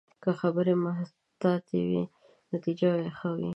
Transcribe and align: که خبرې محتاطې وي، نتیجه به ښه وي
که 0.23 0.29
خبرې 0.39 0.73
محتاطې 0.83 1.79
وي، 1.87 2.03
نتیجه 2.51 2.89
به 2.97 3.07
ښه 3.17 3.29
وي 3.37 3.49